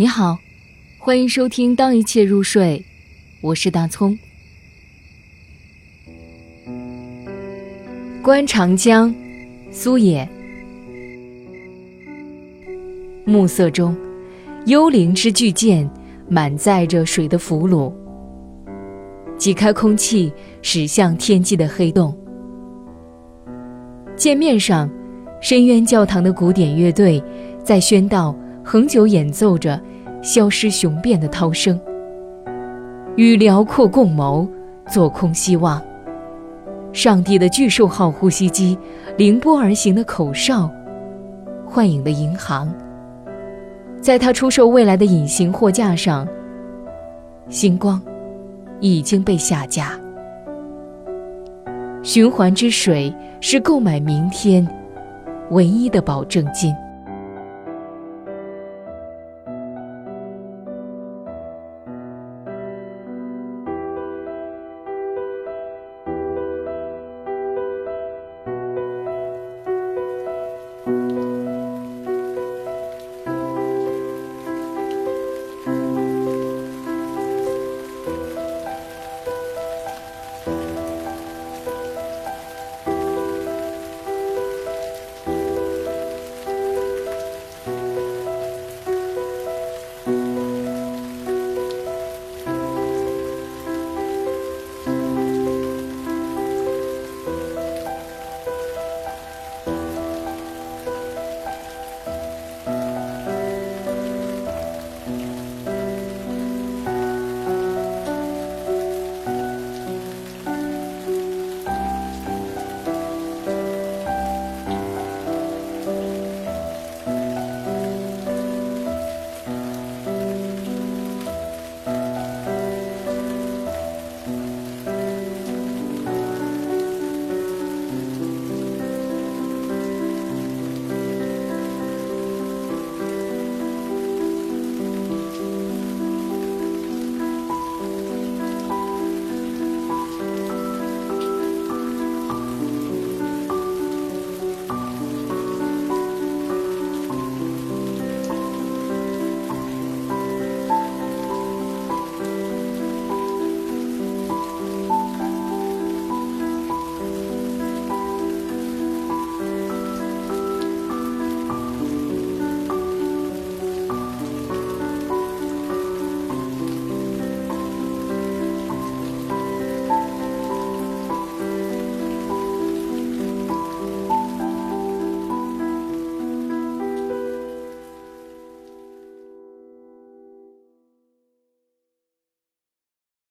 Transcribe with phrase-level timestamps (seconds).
[0.00, 0.38] 你好，
[0.96, 2.84] 欢迎收听《当一切入睡》，
[3.40, 4.16] 我是大葱。
[8.22, 9.12] 观长江，
[9.72, 10.28] 苏野。
[13.24, 13.96] 暮色中，
[14.66, 15.90] 幽灵之巨舰
[16.28, 17.92] 满载着水的俘虏，
[19.36, 22.16] 挤开空气，驶向天际的黑洞。
[24.14, 24.88] 界面上，
[25.40, 27.20] 深渊教堂的古典乐队
[27.64, 28.32] 在宣道。
[28.64, 29.82] 恒久演奏着
[30.20, 31.78] 消失雄辩的涛声，
[33.16, 34.46] 与辽阔共谋，
[34.88, 35.80] 做空希望。
[36.92, 38.76] 上帝的巨兽号呼吸机
[39.16, 40.70] 凌波而行的口哨，
[41.64, 42.72] 幻影的银行。
[44.00, 46.26] 在他出售未来的隐形货架上，
[47.48, 48.00] 星光
[48.80, 49.98] 已经被下架。
[52.02, 54.66] 循环之水是购买明天
[55.50, 56.74] 唯一的保证金。